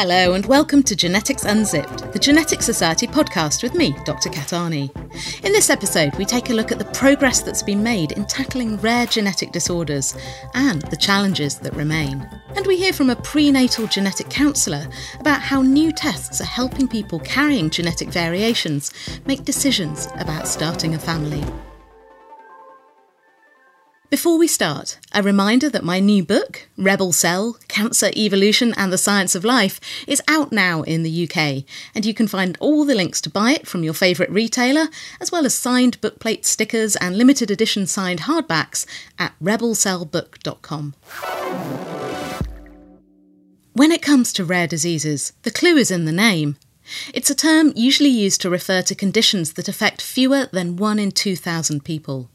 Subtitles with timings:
[0.00, 4.28] Hello, and welcome to Genetics Unzipped, the Genetics Society podcast with me, Dr.
[4.28, 4.94] Kat Arney.
[5.44, 8.76] In this episode, we take a look at the progress that's been made in tackling
[8.76, 10.16] rare genetic disorders
[10.54, 12.24] and the challenges that remain.
[12.54, 14.86] And we hear from a prenatal genetic counsellor
[15.18, 18.92] about how new tests are helping people carrying genetic variations
[19.26, 21.44] make decisions about starting a family.
[24.10, 28.96] Before we start, a reminder that my new book, Rebel Cell Cancer, Evolution and the
[28.96, 31.62] Science of Life, is out now in the UK,
[31.94, 34.88] and you can find all the links to buy it from your favourite retailer,
[35.20, 38.86] as well as signed bookplate stickers and limited edition signed hardbacks
[39.18, 40.94] at rebelcellbook.com.
[43.74, 46.56] When it comes to rare diseases, the clue is in the name.
[47.12, 51.10] It's a term usually used to refer to conditions that affect fewer than 1 in
[51.10, 52.30] 2,000 people.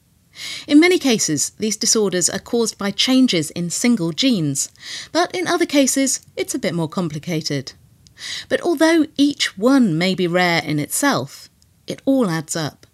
[0.67, 4.69] In many cases, these disorders are caused by changes in single genes,
[5.11, 7.73] but in other cases, it's a bit more complicated.
[8.49, 11.49] But although each one may be rare in itself,
[11.87, 12.87] it all adds up.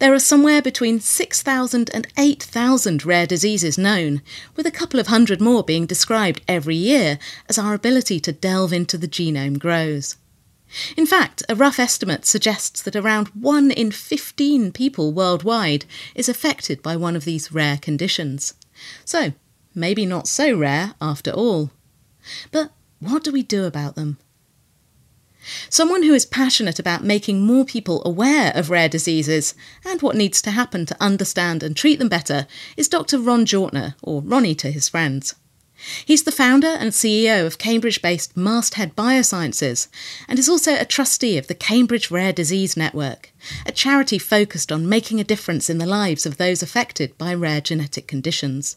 [0.00, 4.20] There are somewhere between 6,000 and 8,000 rare diseases known,
[4.56, 7.18] with a couple of hundred more being described every year
[7.48, 10.16] as our ability to delve into the genome grows.
[10.96, 16.82] In fact, a rough estimate suggests that around 1 in 15 people worldwide is affected
[16.82, 18.54] by one of these rare conditions.
[19.04, 19.32] So,
[19.74, 21.70] maybe not so rare after all.
[22.52, 24.18] But what do we do about them?
[25.70, 30.42] Someone who is passionate about making more people aware of rare diseases and what needs
[30.42, 32.46] to happen to understand and treat them better
[32.76, 33.18] is Dr.
[33.18, 35.34] Ron Jortner, or Ronnie to his friends.
[36.04, 39.88] He's the founder and CEO of Cambridge based Masthead Biosciences
[40.28, 43.32] and is also a trustee of the Cambridge Rare Disease Network,
[43.64, 47.60] a charity focused on making a difference in the lives of those affected by rare
[47.60, 48.76] genetic conditions.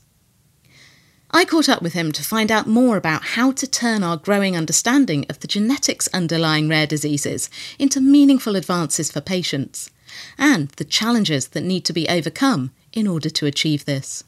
[1.36, 4.56] I caught up with him to find out more about how to turn our growing
[4.56, 7.50] understanding of the genetics underlying rare diseases
[7.80, 9.90] into meaningful advances for patients,
[10.38, 14.24] and the challenges that need to be overcome in order to achieve this.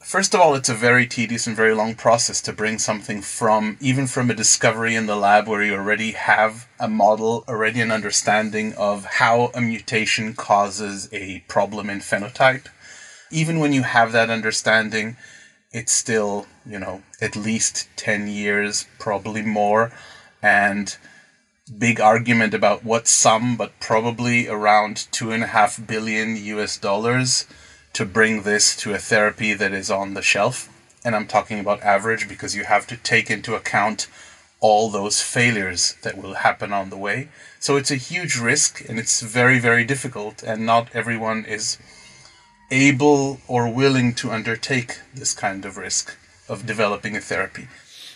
[0.00, 3.76] First of all, it's a very tedious and very long process to bring something from,
[3.80, 7.90] even from a discovery in the lab where you already have a model, already an
[7.90, 12.66] understanding of how a mutation causes a problem in phenotype.
[13.30, 15.16] Even when you have that understanding,
[15.72, 19.92] it's still, you know, at least 10 years, probably more,
[20.40, 20.96] and
[21.76, 27.46] big argument about what sum, but probably around two and a half billion US dollars
[27.98, 30.68] to bring this to a therapy that is on the shelf.
[31.04, 34.06] And I'm talking about average because you have to take into account
[34.60, 37.28] all those failures that will happen on the way.
[37.58, 41.76] So it's a huge risk and it's very, very difficult, and not everyone is
[42.70, 46.16] able or willing to undertake this kind of risk
[46.48, 47.66] of developing a therapy.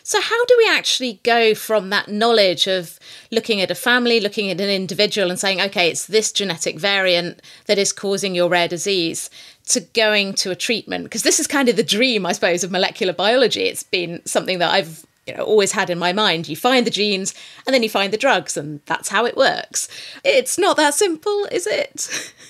[0.04, 2.98] So, how do we actually go from that knowledge of
[3.30, 7.40] looking at a family, looking at an individual, and saying, okay, it's this genetic variant
[7.66, 9.30] that is causing your rare disease,
[9.72, 11.04] to going to a treatment?
[11.04, 13.64] Because this is kind of the dream, I suppose, of molecular biology.
[13.64, 16.48] It's been something that I've you know, always had in my mind.
[16.48, 17.34] You find the genes
[17.66, 19.88] and then you find the drugs, and that's how it works.
[20.24, 22.32] It's not that simple, is it?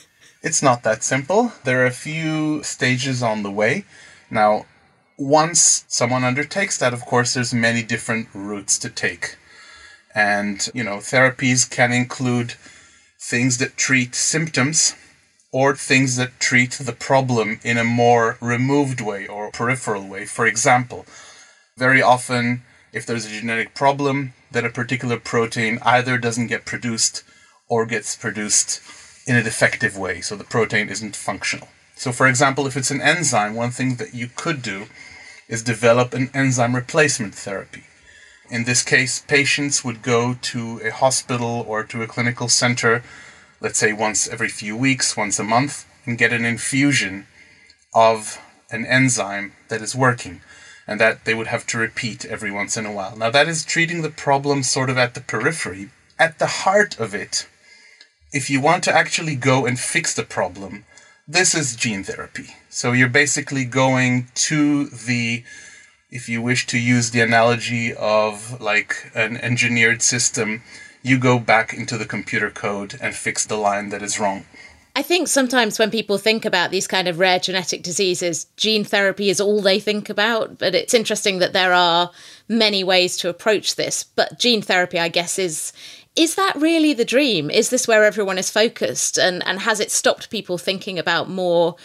[0.44, 1.52] It's not that simple.
[1.62, 3.84] There are a few stages on the way.
[4.28, 4.66] Now,
[5.16, 9.36] once someone undertakes that, of course, there's many different routes to take.
[10.16, 12.54] And, you know, therapies can include
[13.20, 14.96] things that treat symptoms
[15.52, 20.24] or things that treat the problem in a more removed way or peripheral way.
[20.24, 21.04] For example,
[21.76, 27.22] very often, if there's a genetic problem, that a particular protein either doesn't get produced
[27.68, 28.80] or gets produced
[29.26, 31.68] in a defective way, so the protein isn't functional.
[31.94, 34.86] So, for example, if it's an enzyme, one thing that you could do
[35.48, 37.84] is develop an enzyme replacement therapy.
[38.50, 43.02] In this case, patients would go to a hospital or to a clinical center,
[43.62, 47.26] let's say once every few weeks, once a month, and get an infusion
[47.94, 50.40] of an enzyme that is working
[50.86, 53.16] and that they would have to repeat every once in a while.
[53.16, 55.90] Now, that is treating the problem sort of at the periphery.
[56.18, 57.46] At the heart of it,
[58.32, 60.84] if you want to actually go and fix the problem,
[61.28, 62.56] this is gene therapy.
[62.68, 65.44] So you're basically going to the,
[66.10, 70.62] if you wish to use the analogy of like an engineered system,
[71.02, 74.44] you go back into the computer code and fix the line that is wrong.
[74.94, 79.30] I think sometimes when people think about these kind of rare genetic diseases, gene therapy
[79.30, 80.58] is all they think about.
[80.58, 82.10] But it's interesting that there are
[82.46, 84.04] many ways to approach this.
[84.04, 85.72] But gene therapy, I guess, is
[86.14, 87.50] is that really the dream?
[87.50, 89.18] Is this where everyone is focused?
[89.18, 91.76] And, and has it stopped people thinking about more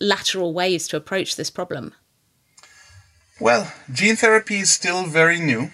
[0.00, 1.94] lateral ways to approach this problem?
[3.40, 5.70] Well, gene therapy is still very new.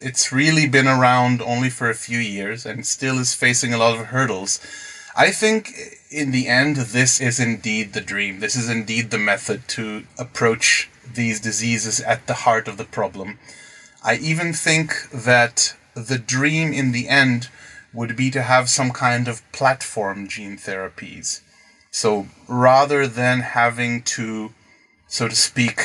[0.00, 3.98] It's really been around only for a few years and still is facing a lot
[3.98, 4.58] of hurdles.
[5.14, 5.74] I think
[6.10, 8.40] in the end, this is indeed the dream.
[8.40, 13.38] This is indeed the method to approach these diseases at the heart of the problem.
[14.02, 17.50] I even think that the dream in the end
[17.92, 21.42] would be to have some kind of platform gene therapies.
[21.90, 24.54] So rather than having to,
[25.08, 25.82] so to speak,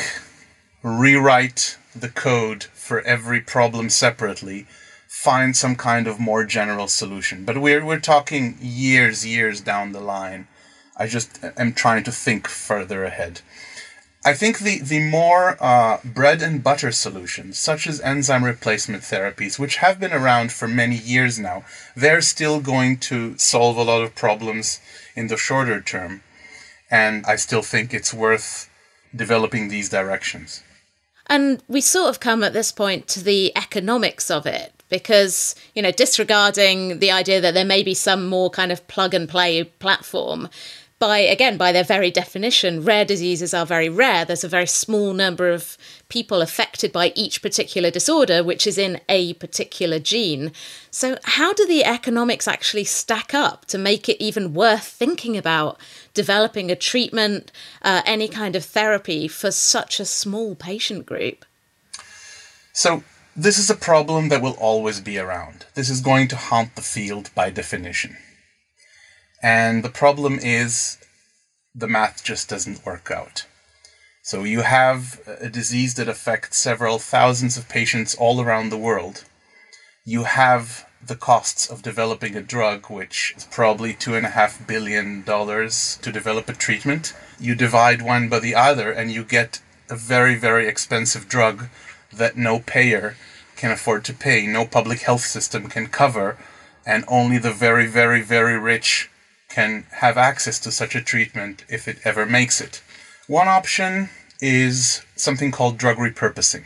[0.86, 4.66] rewrite the code for every problem separately,
[5.08, 7.44] find some kind of more general solution.
[7.44, 10.46] But we're we're talking years, years down the line.
[10.96, 13.40] I just am trying to think further ahead.
[14.24, 19.58] I think the, the more uh, bread and butter solutions, such as enzyme replacement therapies,
[19.58, 24.02] which have been around for many years now, they're still going to solve a lot
[24.02, 24.80] of problems
[25.14, 26.22] in the shorter term.
[26.90, 28.68] And I still think it's worth
[29.14, 30.62] developing these directions.
[31.28, 35.82] And we sort of come at this point to the economics of it because, you
[35.82, 39.64] know, disregarding the idea that there may be some more kind of plug and play
[39.64, 40.48] platform,
[40.98, 44.24] by again by their very definition rare diseases are very rare.
[44.24, 45.76] There's a very small number of
[46.08, 50.52] people affected by each particular disorder which is in a particular gene.
[50.90, 55.78] So how do the economics actually stack up to make it even worth thinking about
[56.14, 57.52] developing a treatment
[57.82, 61.44] uh, any kind of therapy for such a small patient group?
[62.72, 63.02] So
[63.34, 65.66] this is a problem that will always be around.
[65.74, 68.16] This is going to haunt the field by definition
[69.42, 70.98] and the problem is
[71.74, 73.46] the math just doesn't work out.
[74.22, 79.24] So you have a disease that affects several thousands of patients all around the world.
[80.04, 84.66] You have the costs of developing a drug, which is probably two and a half
[84.66, 87.14] billion dollars to develop a treatment.
[87.38, 91.68] You divide one by the other, and you get a very, very expensive drug
[92.12, 93.16] that no payer
[93.54, 96.36] can afford to pay, no public health system can cover,
[96.84, 99.10] and only the very, very, very rich
[99.56, 102.82] can have access to such a treatment if it ever makes it.
[103.26, 106.64] One option is something called drug repurposing.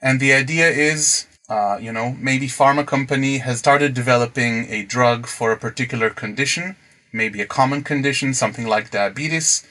[0.00, 5.26] And the idea is, uh, you know, maybe pharma company has started developing a drug
[5.26, 6.76] for a particular condition,
[7.12, 9.66] maybe a common condition, something like diabetes,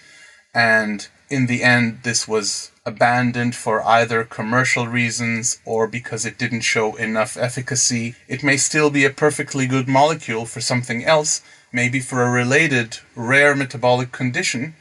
[0.53, 6.61] and in the end, this was abandoned for either commercial reasons or because it didn't
[6.61, 8.15] show enough efficacy.
[8.27, 11.41] It may still be a perfectly good molecule for something else,
[11.71, 14.73] maybe for a related rare metabolic condition,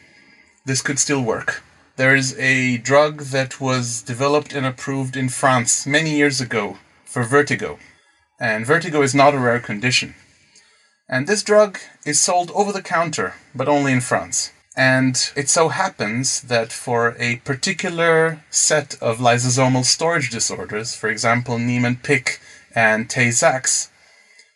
[0.66, 1.62] this could still work.
[1.96, 7.22] There is a drug that was developed and approved in France many years ago for
[7.22, 7.78] vertigo.
[8.38, 10.14] And vertigo is not a rare condition.
[11.08, 14.52] And this drug is sold over the counter, but only in France.
[14.76, 21.58] And it so happens that for a particular set of lysosomal storage disorders, for example,
[21.58, 22.40] Niemann Pick
[22.74, 23.90] and Tay Sachs,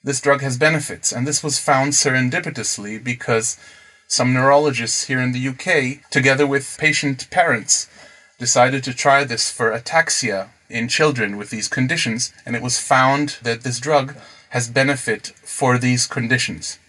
[0.05, 3.59] this drug has benefits, and this was found serendipitously because
[4.09, 7.89] some neurologists here in the UK, together with patient parents,
[8.39, 13.39] decided to try this for ataxia in children with these conditions, and it was found
[13.43, 14.17] that this drug
[14.51, 16.80] has benefit for these conditions.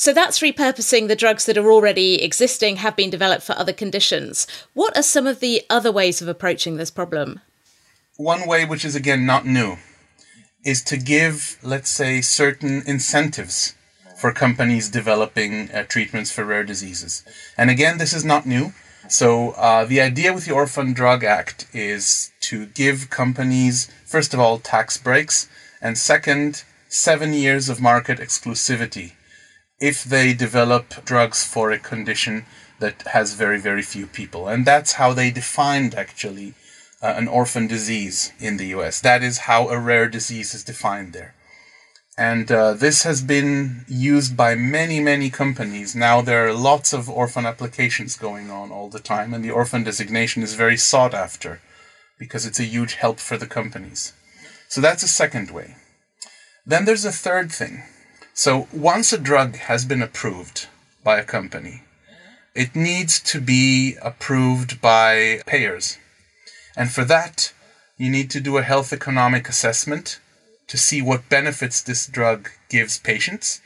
[0.00, 4.46] So that's repurposing the drugs that are already existing, have been developed for other conditions.
[4.72, 7.40] What are some of the other ways of approaching this problem?
[8.16, 9.76] One way, which is again not new,
[10.64, 13.74] is to give, let's say, certain incentives
[14.16, 17.22] for companies developing uh, treatments for rare diseases.
[17.58, 18.72] And again, this is not new.
[19.10, 24.40] So uh, the idea with the Orphan Drug Act is to give companies, first of
[24.40, 25.46] all, tax breaks,
[25.82, 29.12] and second, seven years of market exclusivity
[29.80, 32.44] if they develop drugs for a condition
[32.80, 34.48] that has very, very few people.
[34.48, 36.54] And that's how they defined actually
[37.02, 39.00] uh, an orphan disease in the US.
[39.00, 41.34] That is how a rare disease is defined there.
[42.18, 45.96] And uh, this has been used by many, many companies.
[45.96, 49.84] Now there are lots of orphan applications going on all the time, and the orphan
[49.84, 51.60] designation is very sought after
[52.18, 54.12] because it's a huge help for the companies.
[54.68, 55.76] So that's a second way.
[56.66, 57.84] Then there's a third thing.
[58.40, 60.66] So once a drug has been approved
[61.04, 61.82] by a company,
[62.54, 65.98] it needs to be approved by payers.
[66.74, 67.52] And for that,
[67.98, 70.20] you need to do a health economic assessment
[70.68, 73.60] to see what benefits this drug gives patients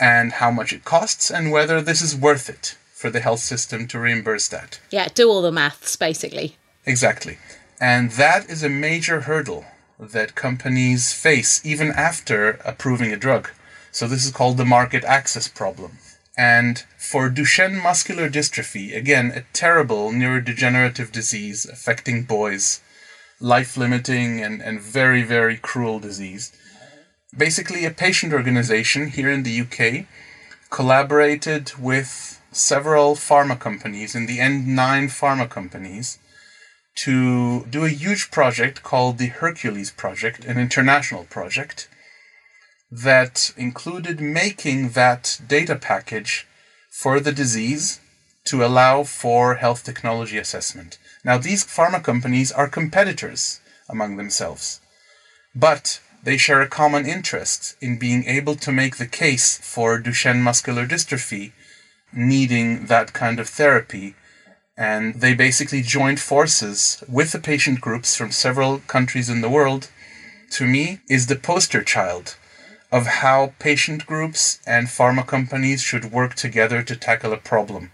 [0.00, 3.86] and how much it costs and whether this is worth it for the health system
[3.88, 4.80] to reimburse that.
[4.90, 6.56] Yeah, do all the maths basically.
[6.86, 7.36] Exactly.
[7.78, 9.66] And that is a major hurdle
[10.00, 13.50] that companies face even after approving a drug.
[13.90, 15.98] So this is called the market access problem.
[16.36, 22.80] And for Duchenne muscular dystrophy, again, a terrible neurodegenerative disease affecting boys,
[23.40, 26.52] life limiting and, and very, very cruel disease.
[27.36, 30.06] Basically, a patient organization here in the UK
[30.70, 36.18] collaborated with several pharma companies, in the end, nine pharma companies,
[36.94, 41.88] to do a huge project called the Hercules Project, an international project
[42.90, 46.46] that included making that data package
[46.90, 48.00] for the disease
[48.44, 50.98] to allow for health technology assessment.
[51.24, 54.80] Now, these pharma companies are competitors among themselves,
[55.54, 60.40] but they share a common interest in being able to make the case for Duchenne
[60.40, 61.52] muscular dystrophy
[62.12, 64.14] needing that kind of therapy.
[64.76, 69.90] And they basically joined forces with the patient groups from several countries in the world.
[70.52, 72.36] To me, is the poster child
[72.90, 77.90] of how patient groups and pharma companies should work together to tackle a problem.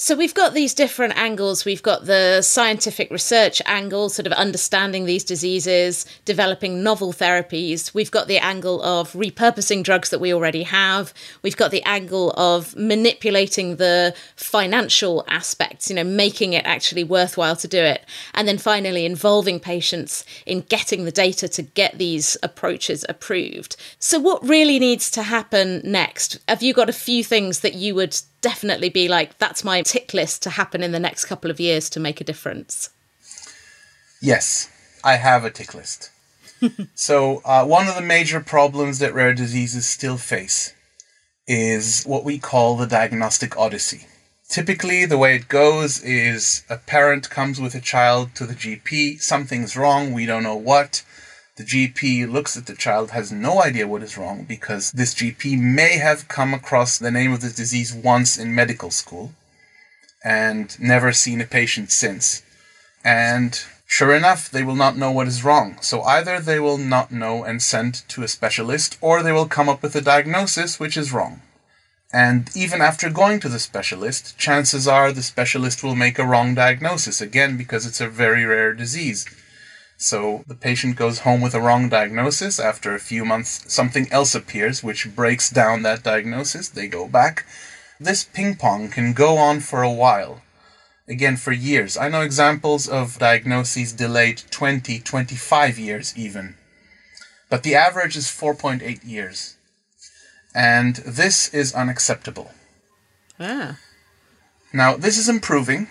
[0.00, 1.64] So we've got these different angles.
[1.64, 7.92] We've got the scientific research angle, sort of understanding these diseases, developing novel therapies.
[7.92, 11.12] We've got the angle of repurposing drugs that we already have.
[11.42, 17.56] We've got the angle of manipulating the financial aspects, you know, making it actually worthwhile
[17.56, 18.06] to do it.
[18.34, 23.74] And then finally involving patients in getting the data to get these approaches approved.
[23.98, 26.38] So what really needs to happen next?
[26.46, 30.14] Have you got a few things that you would definitely be like, that's my tick
[30.14, 32.90] list to happen in the next couple of years to make a difference?
[34.20, 34.70] Yes,
[35.04, 36.10] I have a tick list.
[36.94, 40.74] so, uh, one of the major problems that rare diseases still face
[41.46, 44.06] is what we call the diagnostic odyssey.
[44.48, 49.20] Typically, the way it goes is a parent comes with a child to the GP,
[49.20, 51.02] something's wrong, we don't know what.
[51.58, 55.58] The GP looks at the child, has no idea what is wrong because this GP
[55.60, 59.32] may have come across the name of the disease once in medical school
[60.22, 62.42] and never seen a patient since.
[63.02, 65.78] And sure enough, they will not know what is wrong.
[65.80, 69.68] So either they will not know and send to a specialist, or they will come
[69.68, 71.42] up with a diagnosis which is wrong.
[72.12, 76.54] And even after going to the specialist, chances are the specialist will make a wrong
[76.54, 79.26] diagnosis, again, because it's a very rare disease.
[80.00, 82.60] So the patient goes home with a wrong diagnosis.
[82.60, 86.68] After a few months, something else appears which breaks down that diagnosis.
[86.68, 87.44] They go back.
[87.98, 90.42] This ping pong can go on for a while.
[91.08, 91.96] Again, for years.
[91.96, 96.54] I know examples of diagnoses delayed 20, 25 years even.
[97.50, 99.56] But the average is 4.8 years.
[100.54, 102.52] And this is unacceptable.
[103.40, 103.78] Ah.
[104.72, 105.88] Now, this is improving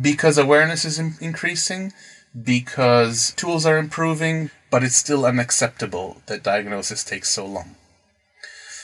[0.00, 1.92] because awareness is in- increasing
[2.42, 7.76] because tools are improving, but it's still unacceptable that diagnosis takes so long.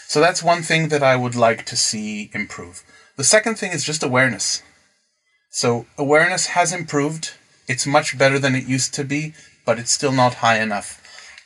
[0.09, 2.83] So that's one thing that I would like to see improve.
[3.17, 4.63] The second thing is just awareness.
[5.51, 7.33] So awareness has improved.
[7.69, 10.99] It's much better than it used to be, but it's still not high enough.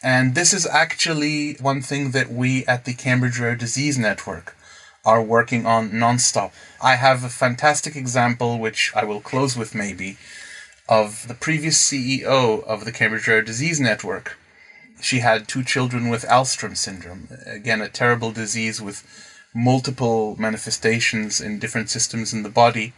[0.02, 4.56] And this is actually one thing that we at the Cambridge Rare Disease Network
[5.04, 6.52] are working on nonstop.
[6.82, 10.18] I have a fantastic example, which I will close with maybe,
[10.88, 14.38] of the previous CEO of the Cambridge Rare Disease Network.
[15.00, 19.04] She had two children with Alström syndrome, again, a terrible disease with
[19.54, 22.92] multiple manifestations in different systems in the body.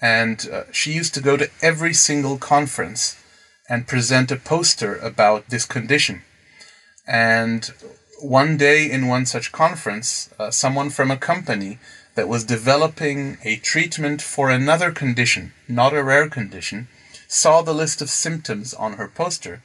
[0.00, 3.16] And uh, she used to go to every single conference
[3.68, 6.22] and present a poster about this condition.
[7.06, 7.70] And
[8.20, 11.78] one day in one such conference, uh, someone from a company
[12.14, 16.88] that was developing a treatment for another condition, not a rare condition,
[17.28, 19.62] saw the list of symptoms on her poster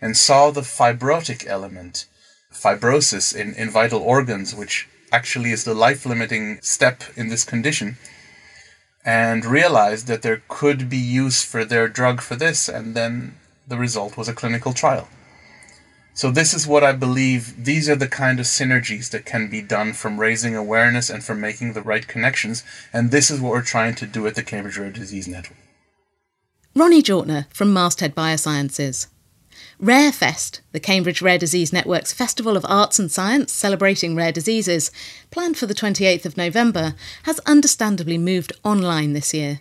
[0.00, 2.06] and saw the fibrotic element,
[2.52, 7.96] fibrosis in, in vital organs, which actually is the life limiting step in this condition,
[9.04, 13.36] and realized that there could be use for their drug for this, and then
[13.68, 15.08] the result was a clinical trial.
[16.16, 19.60] So, this is what I believe these are the kind of synergies that can be
[19.60, 23.62] done from raising awareness and from making the right connections, and this is what we're
[23.62, 25.63] trying to do at the Cambridge Rare Disease Network.
[26.76, 29.06] Ronnie Jortner from Masthead Biosciences.
[29.80, 34.90] RareFest, the Cambridge Rare Disease Network's festival of arts and science celebrating rare diseases,
[35.30, 39.60] planned for the 28th of November, has understandably moved online this year.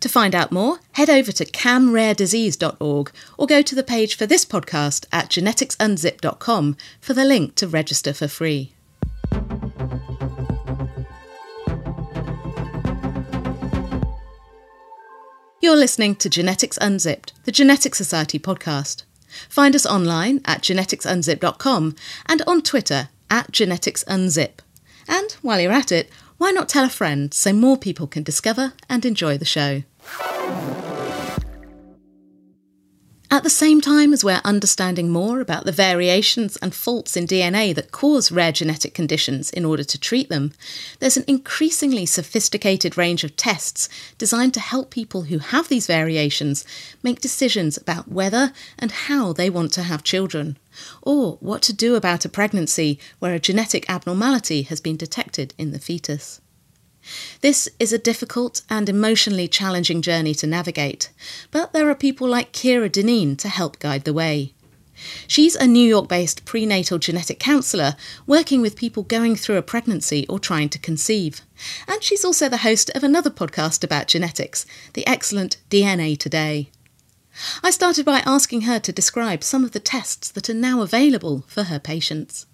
[0.00, 4.44] To find out more, head over to camraredisease.org or go to the page for this
[4.44, 8.74] podcast at geneticsunzip.com for the link to register for free.
[15.70, 19.04] You're listening to Genetics Unzipped, the Genetics Society podcast.
[19.48, 21.94] Find us online at geneticsunzip.com
[22.26, 24.58] and on Twitter at geneticsunzip.
[25.06, 28.72] And while you're at it, why not tell a friend so more people can discover
[28.88, 29.84] and enjoy the show?
[33.32, 37.72] At the same time as we're understanding more about the variations and faults in DNA
[37.76, 40.52] that cause rare genetic conditions in order to treat them,
[40.98, 46.64] there's an increasingly sophisticated range of tests designed to help people who have these variations
[47.04, 50.58] make decisions about whether and how they want to have children,
[51.00, 55.70] or what to do about a pregnancy where a genetic abnormality has been detected in
[55.70, 56.40] the fetus.
[57.40, 61.10] This is a difficult and emotionally challenging journey to navigate,
[61.50, 64.52] but there are people like Kira Dineen to help guide the way.
[65.26, 70.26] She's a New York based prenatal genetic counsellor working with people going through a pregnancy
[70.28, 71.40] or trying to conceive.
[71.88, 76.70] And she's also the host of another podcast about genetics, the excellent DNA Today.
[77.62, 81.44] I started by asking her to describe some of the tests that are now available
[81.46, 82.46] for her patients.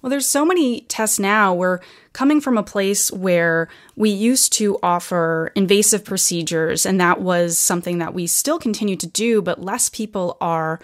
[0.00, 1.54] Well, there's so many tests now.
[1.54, 1.80] We're
[2.12, 7.98] coming from a place where we used to offer invasive procedures, and that was something
[7.98, 10.80] that we still continue to do, but less people are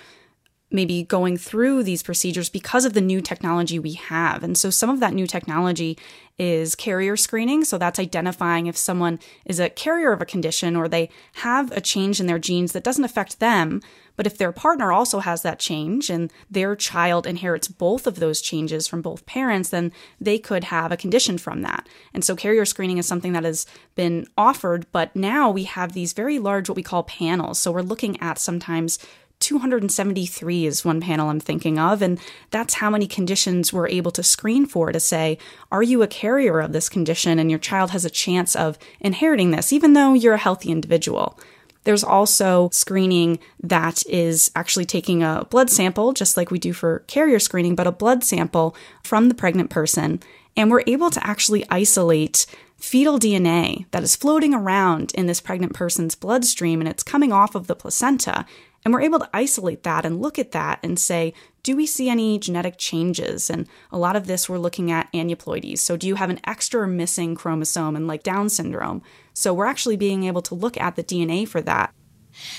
[0.75, 4.43] maybe going through these procedures because of the new technology we have.
[4.43, 5.97] And so some of that new technology
[6.37, 7.65] is carrier screening.
[7.65, 11.81] So that's identifying if someone is a carrier of a condition or they have a
[11.81, 13.83] change in their genes that doesn't affect them,
[14.17, 18.41] but if their partner also has that change and their child inherits both of those
[18.41, 21.89] changes from both parents, then they could have a condition from that.
[22.13, 26.13] And so carrier screening is something that has been offered, but now we have these
[26.13, 27.59] very large, what we call panels.
[27.59, 28.99] So we're looking at sometimes
[29.41, 32.01] 273 is one panel I'm thinking of.
[32.01, 32.19] And
[32.51, 35.39] that's how many conditions we're able to screen for to say,
[35.71, 39.51] are you a carrier of this condition and your child has a chance of inheriting
[39.51, 41.39] this, even though you're a healthy individual?
[41.85, 47.01] There's also screening that is actually taking a blood sample, just like we do for
[47.07, 50.21] carrier screening, but a blood sample from the pregnant person.
[50.57, 55.73] And we're able to actually isolate fetal DNA that is floating around in this pregnant
[55.73, 58.45] person's bloodstream and it's coming off of the placenta.
[58.85, 61.33] And we're able to isolate that and look at that and say,
[61.63, 63.49] do we see any genetic changes?
[63.49, 65.79] And a lot of this we're looking at aneuploidies.
[65.79, 69.03] So, do you have an extra missing chromosome and like Down syndrome?
[69.35, 71.93] So, we're actually being able to look at the DNA for that.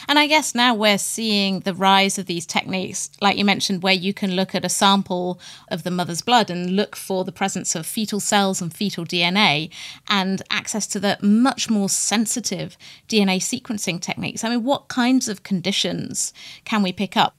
[0.08, 3.94] And I guess now we're seeing the rise of these techniques, like you mentioned, where
[3.94, 7.76] you can look at a sample of the mother's blood and look for the presence
[7.76, 9.70] of fetal cells and fetal DNA
[10.08, 14.44] and access to the much more sensitive DNA sequencing techniques.
[14.44, 16.34] I mean, what kinds of conditions
[16.64, 17.36] can we pick up?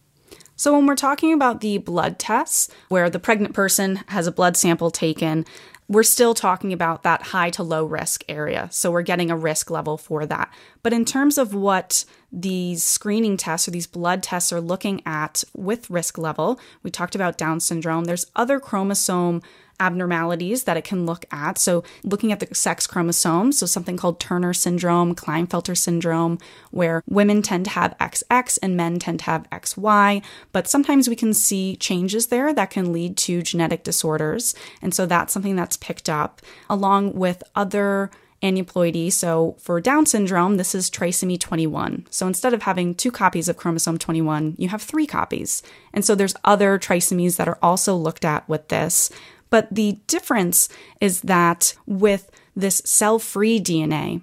[0.58, 4.56] So, when we're talking about the blood tests, where the pregnant person has a blood
[4.56, 5.44] sample taken,
[5.88, 8.68] we're still talking about that high to low risk area.
[8.72, 10.52] So we're getting a risk level for that.
[10.82, 15.44] But in terms of what these screening tests or these blood tests are looking at
[15.54, 18.04] with risk level, we talked about Down syndrome.
[18.04, 19.42] There's other chromosome
[19.80, 21.58] abnormalities that it can look at.
[21.58, 26.38] So, looking at the sex chromosomes, so something called Turner syndrome, Klinefelter syndrome,
[26.70, 31.16] where women tend to have XX and men tend to have XY, but sometimes we
[31.16, 34.54] can see changes there that can lead to genetic disorders.
[34.82, 38.10] And so, that's something that's picked up along with other
[38.42, 39.10] aneuploidy.
[39.10, 42.06] So for Down syndrome, this is trisomy 21.
[42.10, 45.62] So instead of having two copies of chromosome 21, you have three copies.
[45.92, 49.10] And so there's other trisomies that are also looked at with this.
[49.50, 50.68] But the difference
[51.00, 54.22] is that with this cell free DNA,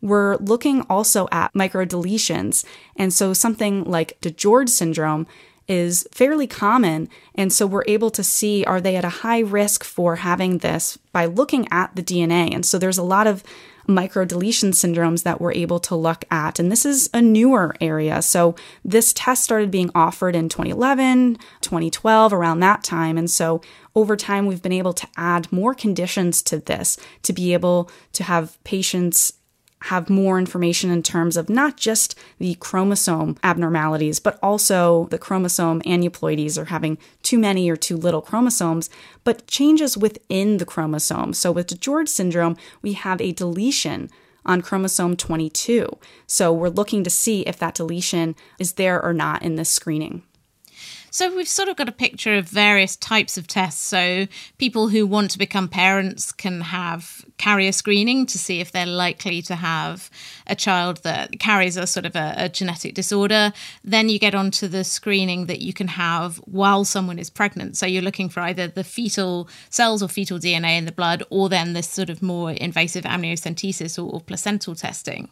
[0.00, 2.64] we're looking also at microdeletions.
[2.96, 5.26] And so something like DiGeorge syndrome
[5.68, 7.08] is fairly common.
[7.34, 10.98] And so we're able to see are they at a high risk for having this
[11.12, 12.52] by looking at the DNA.
[12.52, 13.44] And so there's a lot of
[13.88, 16.58] microdeletion syndromes that we're able to look at.
[16.58, 18.22] And this is a newer area.
[18.22, 23.18] So this test started being offered in 2011, 2012, around that time.
[23.18, 23.60] And so
[23.94, 28.24] over time, we've been able to add more conditions to this to be able to
[28.24, 29.34] have patients
[29.84, 35.82] have more information in terms of not just the chromosome abnormalities, but also the chromosome
[35.82, 38.90] aneuploidies or having too many or too little chromosomes,
[39.24, 41.32] but changes within the chromosome.
[41.32, 44.10] So with DiGeorge syndrome, we have a deletion
[44.44, 45.88] on chromosome 22.
[46.26, 50.22] So we're looking to see if that deletion is there or not in this screening.
[51.14, 53.82] So we've sort of got a picture of various types of tests.
[53.82, 58.86] So people who want to become parents can have carrier screening to see if they're
[58.86, 60.08] likely to have
[60.46, 63.52] a child that carries a sort of a, a genetic disorder.
[63.84, 67.76] Then you get onto the screening that you can have while someone is pregnant.
[67.76, 71.50] So you're looking for either the fetal cells or fetal DNA in the blood, or
[71.50, 75.28] then this sort of more invasive amniocentesis or, or placental testing.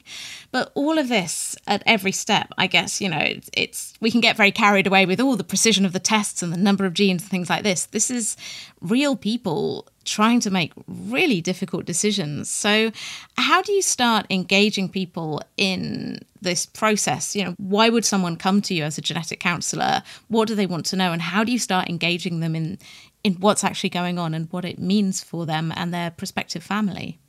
[0.52, 4.20] But all of this at every step, I guess, you know, it's, it's we can
[4.20, 6.84] get very carried away with all the precision precision of the tests and the number
[6.84, 7.86] of genes and things like this.
[7.86, 8.36] This is
[8.80, 12.50] real people trying to make really difficult decisions.
[12.50, 12.90] So,
[13.36, 17.36] how do you start engaging people in this process?
[17.36, 20.02] You know, why would someone come to you as a genetic counselor?
[20.26, 21.12] What do they want to know?
[21.12, 22.76] And how do you start engaging them in,
[23.22, 27.20] in what's actually going on and what it means for them and their prospective family?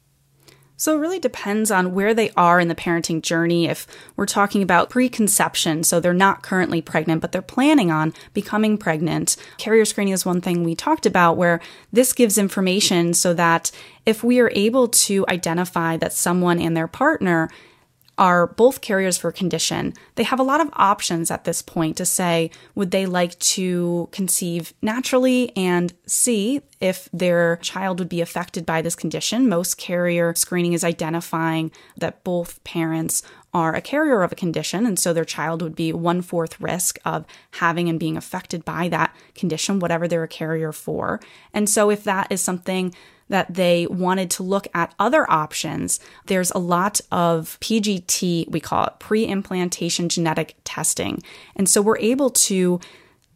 [0.82, 3.68] So it really depends on where they are in the parenting journey.
[3.68, 8.80] If we're talking about preconception, so they're not currently pregnant, but they're planning on becoming
[8.80, 11.62] pregnant, carrier screening is one thing we talked about where
[11.94, 13.70] this gives information so that
[14.08, 17.52] if we are able to identify that someone and their partner
[18.18, 21.98] are both carriers for a condition, they have a lot of options at this point
[21.98, 28.22] to say, would they like to conceive naturally and see if their child would be
[28.22, 29.50] affected by this condition?
[29.50, 34.98] Most carrier screening is identifying that both parents are a carrier of a condition, and
[34.98, 39.14] so their child would be one fourth risk of having and being affected by that
[39.36, 41.20] condition, whatever they're a carrier for.
[41.54, 42.94] And so, if that is something
[43.32, 48.86] that they wanted to look at other options, there's a lot of PGT, we call
[48.86, 51.24] it pre implantation genetic testing.
[51.56, 52.80] And so we're able to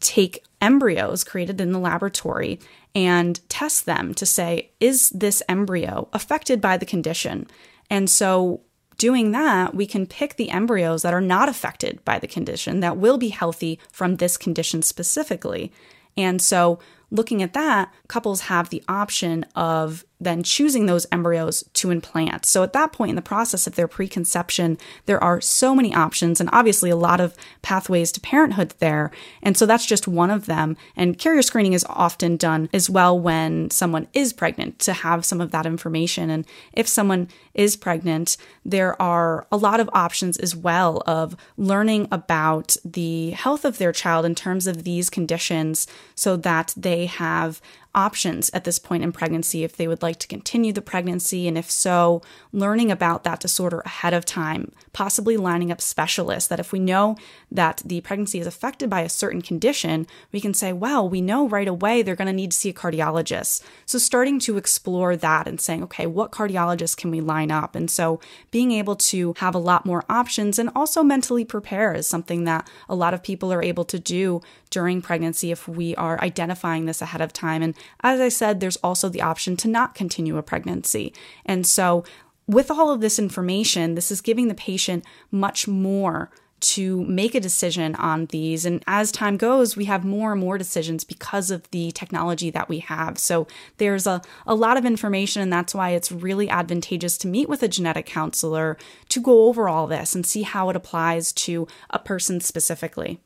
[0.02, 2.60] take embryos created in the laboratory
[2.94, 7.48] and test them to say, is this embryo affected by the condition?
[7.90, 8.62] And so
[8.98, 12.98] doing that, we can pick the embryos that are not affected by the condition that
[12.98, 15.72] will be healthy from this condition specifically.
[16.18, 16.80] And so
[17.12, 22.46] looking at that, couples have the option of then choosing those embryos to implant.
[22.46, 26.40] So at that point in the process of their preconception, there are so many options
[26.40, 29.12] and obviously a lot of pathways to parenthood there.
[29.44, 30.78] And so that's just one of them.
[30.96, 35.42] And carrier screening is often done as well when someone is pregnant to have some
[35.42, 36.30] of that information.
[36.30, 42.08] And if someone is pregnant, there are a lot of options as well of learning
[42.12, 47.62] about the health of their child in terms of these conditions so that they have
[47.96, 51.58] options at this point in pregnancy if they would like to continue the pregnancy, and
[51.58, 56.72] if so, learning about that disorder ahead of time, possibly lining up specialists that if
[56.72, 57.16] we know
[57.50, 61.48] that the pregnancy is affected by a certain condition, we can say, well, we know
[61.48, 63.64] right away they're going to need to see a cardiologist.
[63.86, 67.76] So starting to explore that and saying, okay, what cardiologist can we line up?
[67.76, 68.20] And so
[68.52, 72.70] being able to have a lot more options and also mentally prepare is something that
[72.90, 77.02] a lot of people are able to do during pregnancy if we are identifying this
[77.02, 77.62] ahead of time.
[77.62, 81.14] And as I said, there's also the option to not continue a pregnancy.
[81.46, 82.04] And so,
[82.48, 86.30] with all of this information, this is giving the patient much more
[86.62, 88.66] to make a decision on these.
[88.66, 92.70] And as time goes, we have more and more decisions because of the technology that
[92.70, 93.18] we have.
[93.18, 93.46] So
[93.78, 97.62] there's a, a lot of information, and that's why it's really advantageous to meet with
[97.62, 98.78] a genetic counselor
[99.10, 103.20] to go over all this and see how it applies to a person specifically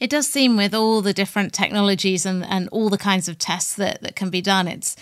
[0.00, 3.74] it does seem with all the different technologies and, and all the kinds of tests
[3.74, 4.96] that, that can be done, it's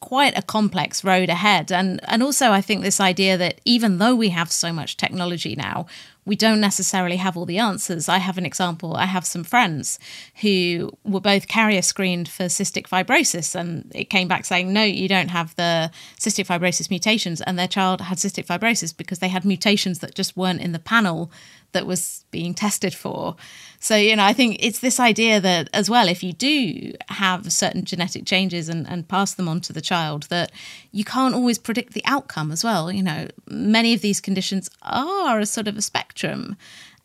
[0.00, 1.70] quite a complex road ahead.
[1.70, 5.54] And and also I think this idea that even though we have so much technology
[5.54, 5.86] now,
[6.24, 8.08] we don't necessarily have all the answers.
[8.08, 8.94] I have an example.
[8.94, 9.98] I have some friends
[10.40, 15.08] who were both carrier screened for cystic fibrosis, and it came back saying, no, you
[15.08, 17.40] don't have the cystic fibrosis mutations.
[17.40, 20.78] And their child had cystic fibrosis because they had mutations that just weren't in the
[20.78, 21.30] panel
[21.72, 23.36] that was being tested for.
[23.78, 27.52] So, you know, I think it's this idea that as well, if you do have
[27.52, 30.52] certain genetic changes and, and pass them on to the child, that
[30.92, 32.92] you can't always predict the outcome as well.
[32.92, 36.56] You know, many of these conditions are a sort of a spectrum.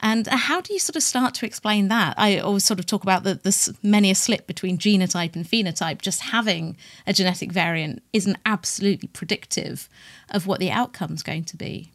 [0.02, 2.16] And how do you sort of start to explain that?
[2.18, 6.02] I always sort of talk about the, this many a slip between genotype and phenotype.
[6.02, 6.76] Just having
[7.08, 9.88] a genetic variant isn't absolutely predictive
[10.30, 11.92] of what the outcome's going to be.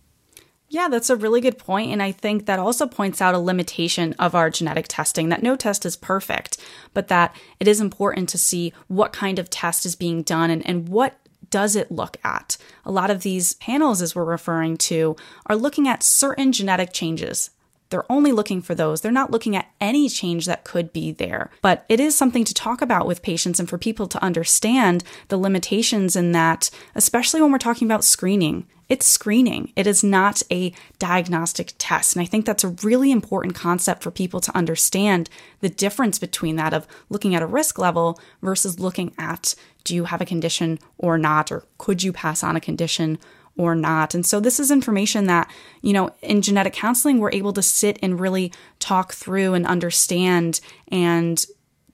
[0.73, 4.15] Yeah, that's a really good point, And I think that also points out a limitation
[4.21, 6.59] of our genetic testing that no test is perfect,
[6.95, 10.65] but that it is important to see what kind of test is being done and,
[10.65, 11.19] and what
[11.51, 12.57] does it look at?
[12.85, 17.51] A lot of these panels, as we're referring to, are looking at certain genetic changes
[17.91, 19.01] they're only looking for those.
[19.01, 21.51] They're not looking at any change that could be there.
[21.61, 25.37] But it is something to talk about with patients and for people to understand the
[25.37, 28.67] limitations in that, especially when we're talking about screening.
[28.91, 29.73] It's screening.
[29.77, 32.15] It is not a diagnostic test.
[32.15, 36.57] And I think that's a really important concept for people to understand the difference between
[36.57, 40.79] that of looking at a risk level versus looking at do you have a condition
[40.99, 43.19] or not, or could you pass on a condition
[43.57, 44.15] or not.
[44.15, 45.51] And so this is information that,
[45.83, 50.61] you know, in genetic counseling, we're able to sit and really talk through and understand
[50.89, 51.45] and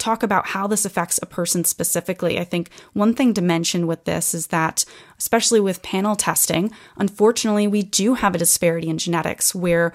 [0.06, 2.38] talk about how this affects a person specifically.
[2.38, 4.84] I think one thing to mention with this is that,
[5.18, 9.92] especially with panel testing, unfortunately, we do have a disparity in genetics where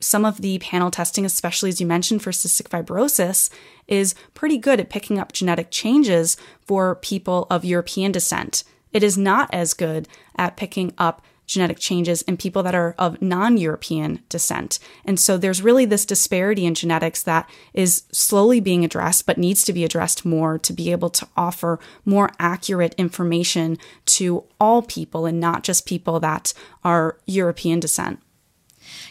[0.00, 3.48] some of the panel testing, especially as you mentioned for cystic fibrosis,
[3.88, 8.64] is pretty good at picking up genetic changes for people of European descent.
[8.92, 13.20] It is not as good at picking up genetic changes in people that are of
[13.20, 14.78] non European descent.
[15.04, 19.62] And so there's really this disparity in genetics that is slowly being addressed, but needs
[19.64, 25.26] to be addressed more to be able to offer more accurate information to all people
[25.26, 26.52] and not just people that
[26.82, 28.20] are European descent.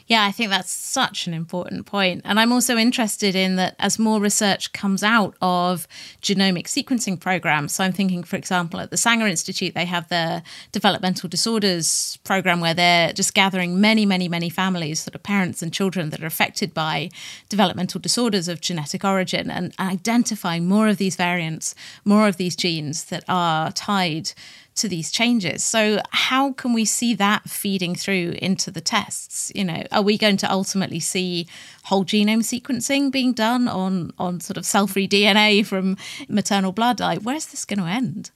[0.07, 2.21] Yeah, I think that's such an important point.
[2.25, 5.87] And I'm also interested in that as more research comes out of
[6.21, 7.75] genomic sequencing programs.
[7.75, 12.59] So I'm thinking, for example, at the Sanger Institute, they have their developmental disorders program
[12.59, 16.27] where they're just gathering many, many, many families, sort of parents and children that are
[16.27, 17.09] affected by
[17.47, 23.05] developmental disorders of genetic origin and identifying more of these variants, more of these genes
[23.05, 24.33] that are tied
[24.75, 25.63] to these changes.
[25.63, 29.51] So how can we see that feeding through into the tests?
[29.55, 31.47] You know, are we going to ultimately see
[31.85, 36.99] whole genome sequencing being done on on sort of cell-free DNA from maternal blood?
[36.99, 38.31] Like, where's this going to end?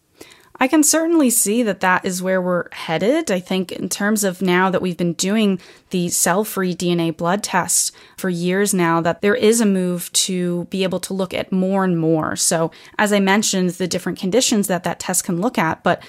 [0.60, 3.30] I can certainly see that that is where we're headed.
[3.30, 5.60] I think, in terms of now that we've been doing
[5.92, 10.66] the cell free DNA blood test for years now, that there is a move to
[10.66, 12.36] be able to look at more and more.
[12.36, 16.02] So, as I mentioned, the different conditions that that test can look at, but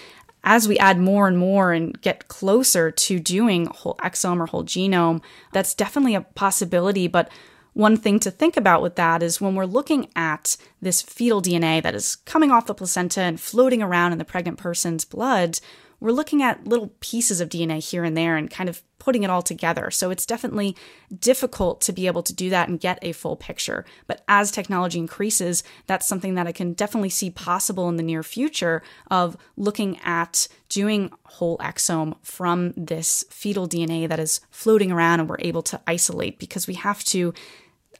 [0.45, 4.65] as we add more and more and get closer to doing whole exome or whole
[4.65, 5.23] genome,
[5.53, 7.09] that's definitely a possibility.
[7.09, 7.31] But
[7.75, 11.83] one thing to think about with that is when we're looking at this fetal DNA
[11.83, 15.61] that is coming off the placenta and floating around in the pregnant person's blood,
[16.01, 19.31] we're looking at little pieces of DNA here and there and kind of putting it
[19.31, 19.91] all together.
[19.91, 20.77] So it's definitely
[21.19, 23.85] difficult to be able to do that and get a full picture.
[24.07, 28.23] But as technology increases, that's something that I can definitely see possible in the near
[28.23, 35.21] future of looking at doing whole exome from this fetal DNA that is floating around
[35.21, 37.33] and we're able to isolate because we have to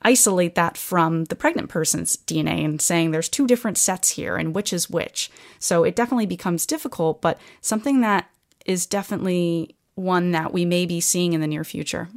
[0.03, 4.55] isolate that from the pregnant person's DNA and saying there's two different sets here and
[4.55, 5.31] which is which.
[5.59, 8.31] So it definitely becomes difficult, but something that
[8.65, 12.09] is definitely one that we may be seeing in the near future.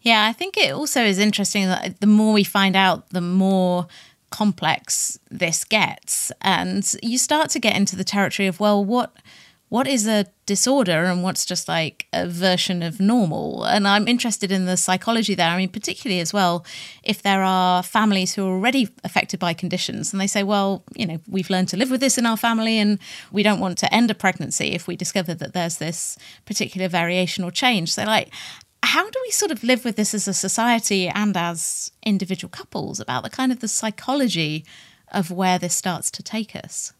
[0.00, 3.86] Yeah, I think it also is interesting that the more we find out, the more
[4.30, 6.30] complex this gets.
[6.40, 9.16] And you start to get into the territory of, well, what
[9.68, 13.64] what is a disorder and what's just like a version of normal.
[13.64, 15.50] And I'm interested in the psychology there.
[15.50, 16.64] I mean, particularly as well,
[17.02, 21.04] if there are families who are already affected by conditions and they say, well, you
[21.04, 23.00] know, we've learned to live with this in our family and
[23.32, 27.42] we don't want to end a pregnancy if we discover that there's this particular variation
[27.42, 27.92] or change.
[27.92, 28.32] So, like,
[28.84, 33.00] how do we sort of live with this as a society and as individual couples
[33.00, 34.64] about the kind of the psychology
[35.10, 36.92] of where this starts to take us?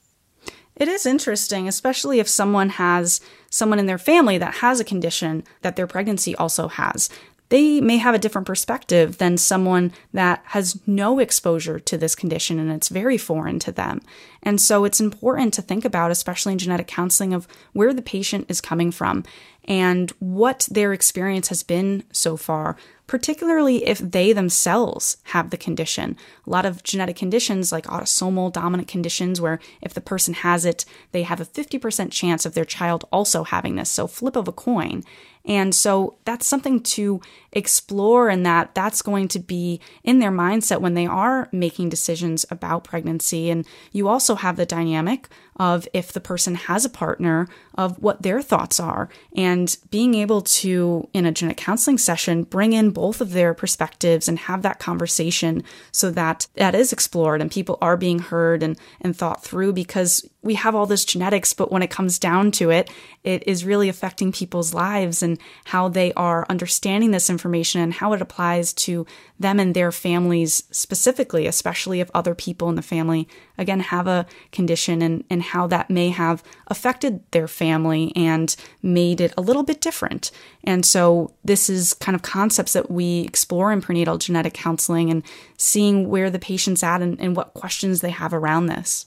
[0.77, 5.43] It is interesting, especially if someone has someone in their family that has a condition
[5.62, 7.09] that their pregnancy also has.
[7.48, 12.59] They may have a different perspective than someone that has no exposure to this condition
[12.59, 14.00] and it's very foreign to them.
[14.42, 18.46] And so it's important to think about, especially in genetic counseling, of where the patient
[18.48, 19.24] is coming from
[19.66, 26.16] and what their experience has been so far, particularly if they themselves have the condition.
[26.46, 30.85] A lot of genetic conditions, like autosomal dominant conditions, where if the person has it,
[31.12, 33.90] they have a 50% chance of their child also having this.
[33.90, 35.02] So, flip of a coin.
[35.46, 37.20] And so that's something to
[37.57, 42.45] explore, and that that's going to be in their mindset when they are making decisions
[42.51, 43.51] about pregnancy.
[43.51, 48.21] And you also have the dynamic of if the person has a partner, of what
[48.21, 53.23] their thoughts are, and being able to, in a genetic counseling session, bring in both
[53.23, 57.97] of their perspectives and have that conversation so that that is explored and people are
[57.97, 61.90] being heard and, and thought through because we have all this genetics, but when it
[61.90, 62.90] comes down to it,
[63.25, 67.45] it is really affecting people's lives and how they are understanding this information
[67.80, 69.06] and how it applies to
[69.38, 73.28] them and their families specifically, especially if other people in the family,
[73.59, 79.20] again, have a condition and, and how that may have affected their family and made
[79.20, 80.30] it a little bit different.
[80.64, 85.22] And so this is kind of concepts that we explore in prenatal genetic counseling and
[85.56, 89.06] seeing where the patient's at and, and what questions they have around this.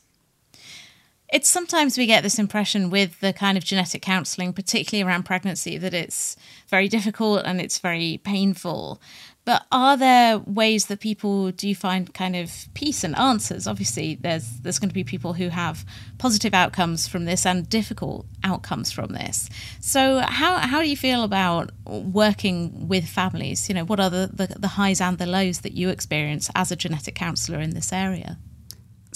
[1.32, 5.78] It's sometimes we get this impression with the kind of genetic counselling, particularly around pregnancy,
[5.78, 6.36] that it's
[6.68, 9.00] very difficult and it's very painful.
[9.46, 13.68] But are there ways that people do find kind of peace and answers?
[13.68, 15.86] Obviously, there's there's going to be people who have
[16.18, 19.50] positive outcomes from this and difficult outcomes from this.
[19.80, 23.70] So how how do you feel about working with families?
[23.70, 26.72] You know, what are the, the, the highs and the lows that you experience as
[26.72, 28.38] a genetic counsellor in this area?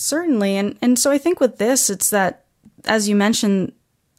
[0.04, 0.58] Certainly.
[0.58, 2.44] And, and so I think with this, it's that,
[2.84, 3.72] as you mentioned,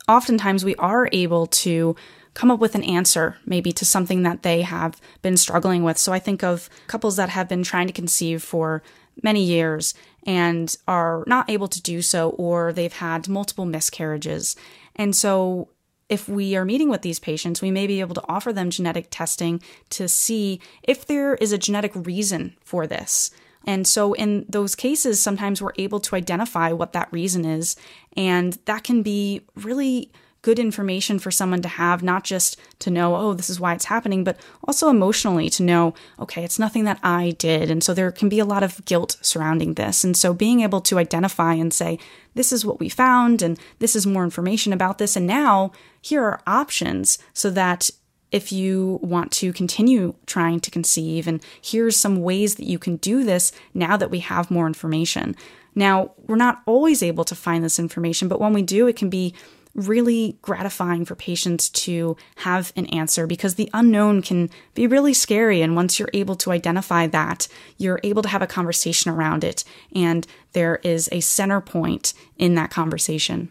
[0.08, 1.94] oftentimes we are able to
[2.32, 5.98] come up with an answer maybe to something that they have been struggling with.
[5.98, 8.82] So I think of couples that have been trying to conceive for
[9.22, 9.92] many years
[10.26, 14.56] and are not able to do so, or they've had multiple miscarriages.
[14.96, 15.68] And so,
[16.08, 19.08] if we are meeting with these patients, we may be able to offer them genetic
[19.10, 23.30] testing to see if there is a genetic reason for this.
[23.64, 27.76] And so, in those cases, sometimes we're able to identify what that reason is.
[28.16, 30.12] And that can be really
[30.44, 33.86] good information for someone to have, not just to know, oh, this is why it's
[33.86, 37.70] happening, but also emotionally to know, okay, it's nothing that I did.
[37.70, 40.04] And so there can be a lot of guilt surrounding this.
[40.04, 41.98] And so being able to identify and say,
[42.34, 45.16] this is what we found, and this is more information about this.
[45.16, 45.72] And now
[46.02, 47.90] here are options so that
[48.34, 52.96] if you want to continue trying to conceive, and here's some ways that you can
[52.96, 55.36] do this now that we have more information.
[55.76, 59.08] Now, we're not always able to find this information, but when we do, it can
[59.08, 59.34] be
[59.76, 65.62] really gratifying for patients to have an answer because the unknown can be really scary.
[65.62, 67.46] And once you're able to identify that,
[67.78, 69.62] you're able to have a conversation around it.
[69.94, 73.50] And there is a center point in that conversation.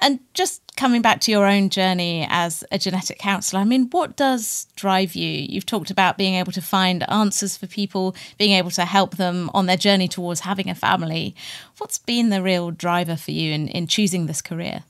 [0.00, 4.16] And just coming back to your own journey as a genetic counselor, I mean, what
[4.16, 5.30] does drive you?
[5.48, 9.50] You've talked about being able to find answers for people, being able to help them
[9.54, 11.34] on their journey towards having a family.
[11.78, 14.84] What's been the real driver for you in, in choosing this career?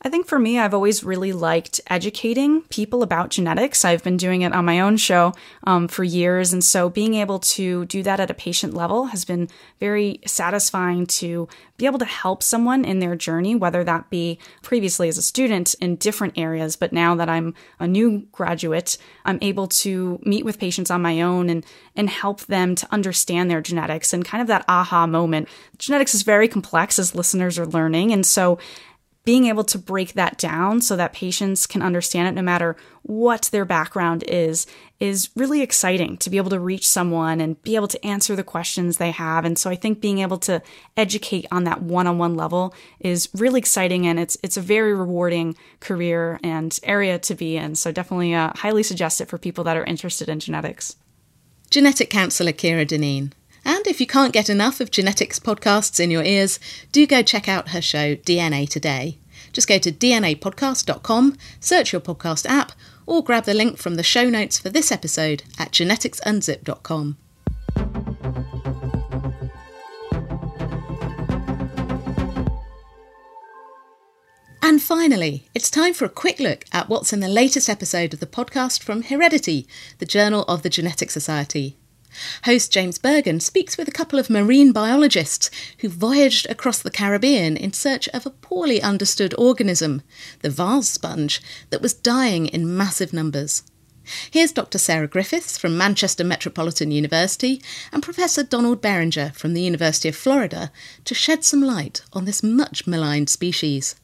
[0.00, 3.84] I think for me, I've always really liked educating people about genetics.
[3.84, 5.34] I've been doing it on my own show
[5.64, 6.52] um, for years.
[6.52, 9.48] And so being able to do that at a patient level has been
[9.80, 15.08] very satisfying to be able to help someone in their journey, whether that be previously
[15.08, 19.68] as a student in different areas, but now that I'm a new graduate, I'm able
[19.68, 24.12] to meet with patients on my own and, and help them to understand their genetics
[24.12, 25.48] and kind of that aha moment.
[25.78, 28.12] Genetics is very complex as listeners are learning.
[28.12, 28.58] And so
[29.28, 33.50] being able to break that down so that patients can understand it no matter what
[33.52, 34.66] their background is
[35.00, 38.42] is really exciting to be able to reach someone and be able to answer the
[38.42, 39.44] questions they have.
[39.44, 40.62] And so i think being able to
[40.96, 46.40] educate on that one-on-one level is really exciting and it's it's a very rewarding career
[46.42, 47.74] and area to be in.
[47.74, 50.96] So definitely uh, highly suggest it for people that are interested in genetics.
[51.68, 53.34] Genetic counselor Kira Dineen
[53.68, 56.58] and if you can't get enough of genetics podcasts in your ears,
[56.90, 59.18] do go check out her show DNA Today.
[59.52, 62.72] Just go to dnapodcast.com, search your podcast app,
[63.04, 67.18] or grab the link from the show notes for this episode at geneticsunzip.com.
[74.62, 78.20] And finally, it's time for a quick look at what's in the latest episode of
[78.20, 79.66] the podcast from Heredity,
[79.98, 81.76] the Journal of the Genetics Society.
[82.44, 87.56] Host James Burgon speaks with a couple of marine biologists who voyaged across the Caribbean
[87.56, 90.02] in search of a poorly understood organism,
[90.40, 93.62] the vase sponge, that was dying in massive numbers.
[94.30, 94.78] Here's Dr.
[94.78, 100.72] Sarah Griffiths from Manchester Metropolitan University and Professor Donald Behringer from the University of Florida
[101.04, 103.96] to shed some light on this much maligned species.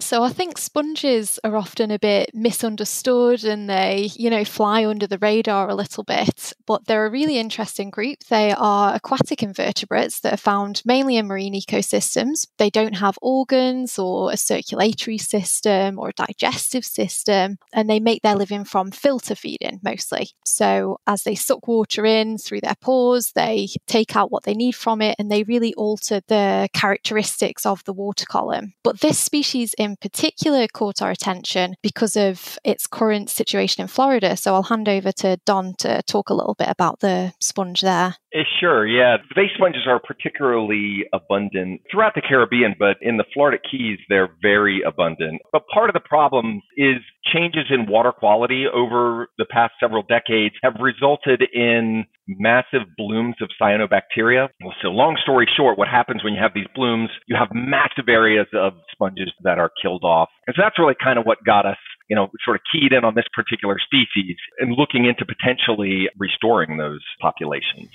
[0.00, 5.08] So I think sponges are often a bit misunderstood and they, you know, fly under
[5.08, 8.20] the radar a little bit, but they're a really interesting group.
[8.30, 12.46] They are aquatic invertebrates that are found mainly in marine ecosystems.
[12.58, 18.22] They don't have organs or a circulatory system or a digestive system, and they make
[18.22, 20.30] their living from filter feeding mostly.
[20.44, 24.76] So as they suck water in through their pores, they take out what they need
[24.76, 28.74] from it and they really alter the characteristics of the water column.
[28.84, 33.88] But this species in in particular caught our attention because of its current situation in
[33.88, 34.36] Florida.
[34.36, 38.16] So I'll hand over to Don to talk a little bit about the sponge there.
[38.34, 39.16] Eh, sure, yeah.
[39.34, 44.82] Vase sponges are particularly abundant throughout the Caribbean, but in the Florida Keys, they're very
[44.82, 45.40] abundant.
[45.50, 46.96] But part of the problem is
[47.32, 53.48] changes in water quality over the past several decades have resulted in massive blooms of
[53.60, 54.48] cyanobacteria.
[54.82, 58.46] So, long story short, what happens when you have these blooms, you have massive areas
[58.54, 60.28] of sponges that are killed off.
[60.46, 63.04] And so that's really kind of what got us you know, sort of keyed in
[63.04, 67.90] on this particular species and looking into potentially restoring those populations.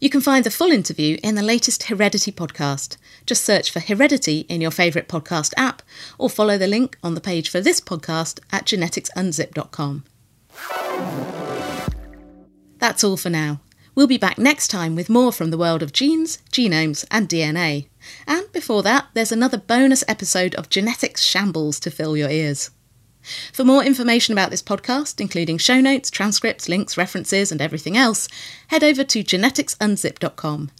[0.00, 2.96] You can find the full interview in the latest Heredity podcast.
[3.26, 5.82] Just search for Heredity in your favourite podcast app
[6.16, 10.04] or follow the link on the page for this podcast at geneticsunzip.com.
[12.78, 13.60] That's all for now.
[13.94, 17.88] We'll be back next time with more from the world of genes, genomes, and DNA.
[18.26, 22.70] And before that, there's another bonus episode of Genetics Shambles to fill your ears.
[23.52, 28.28] For more information about this podcast, including show notes, transcripts, links, references, and everything else,
[28.68, 30.70] head over to geneticsunzip.com.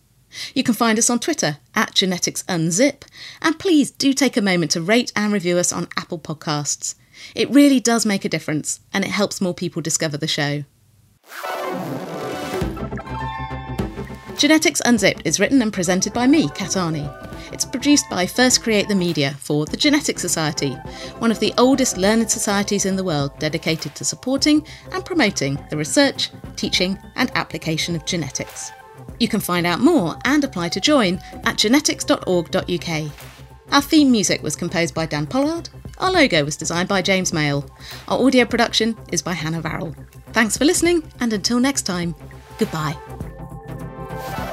[0.54, 3.02] You can find us on Twitter at geneticsunzip,
[3.42, 6.94] and please do take a moment to rate and review us on Apple Podcasts.
[7.34, 10.64] It really does make a difference, and it helps more people discover the show.
[14.40, 17.06] Genetics Unzipped is written and presented by me, Kat Arney.
[17.52, 20.70] It's produced by First Create the Media for the Genetics Society,
[21.18, 25.76] one of the oldest learned societies in the world dedicated to supporting and promoting the
[25.76, 28.72] research, teaching, and application of genetics.
[29.18, 33.12] You can find out more and apply to join at genetics.org.uk.
[33.72, 35.68] Our theme music was composed by Dan Pollard.
[35.98, 37.68] Our logo was designed by James Mail.
[38.08, 39.94] Our audio production is by Hannah Varrall.
[40.32, 42.14] Thanks for listening, and until next time,
[42.58, 42.96] goodbye.
[44.20, 44.49] Bye.